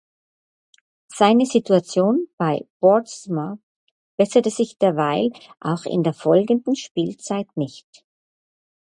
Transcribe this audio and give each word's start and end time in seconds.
Seine 1.13 1.45
Situation 1.45 2.27
bei 2.35 2.65
Portsmouth 2.79 3.59
besserte 4.17 4.49
sich 4.49 4.79
derweil 4.79 5.29
auch 5.59 5.85
in 5.85 6.01
der 6.01 6.15
folgenden 6.15 6.75
Spielzeit 6.75 7.55
nicht. 7.55 8.03